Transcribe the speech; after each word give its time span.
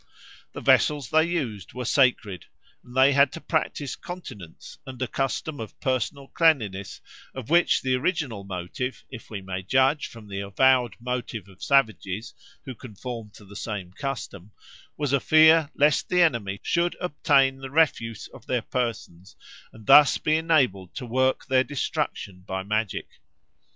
The 0.53 0.61
vessels 0.61 1.11
they 1.11 1.25
used 1.25 1.75
were 1.75 1.85
sacred, 1.85 2.47
and 2.83 2.97
they 2.97 3.13
had 3.13 3.31
to 3.33 3.39
practise 3.39 3.95
continence 3.95 4.79
and 4.83 4.99
a 4.99 5.07
custom 5.07 5.59
of 5.59 5.79
personal 5.79 6.29
cleanliness 6.29 7.01
of 7.35 7.51
which 7.51 7.83
the 7.83 7.93
original 7.93 8.43
motive, 8.43 9.03
if 9.11 9.29
we 9.29 9.43
may 9.43 9.61
judge 9.61 10.07
from 10.07 10.27
the 10.27 10.39
avowed 10.39 10.95
motive 10.99 11.47
of 11.47 11.61
savages 11.61 12.33
who 12.65 12.73
conform 12.73 13.29
to 13.35 13.45
the 13.45 13.55
same 13.55 13.91
custom, 13.93 14.53
was 14.97 15.13
a 15.13 15.19
fear 15.19 15.69
lest 15.75 16.09
the 16.09 16.23
enemy 16.23 16.59
should 16.63 16.95
obtain 16.99 17.57
the 17.57 17.69
refuse 17.69 18.27
of 18.33 18.47
their 18.47 18.63
persons, 18.63 19.35
and 19.71 19.85
thus 19.85 20.17
be 20.17 20.35
enabled 20.35 20.95
to 20.95 21.05
work 21.05 21.45
their 21.45 21.63
destruction 21.63 22.41
by 22.47 22.63
magic. 22.63 23.07